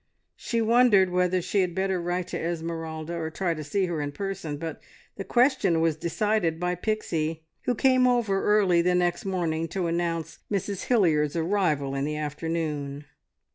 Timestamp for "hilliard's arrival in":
10.85-12.03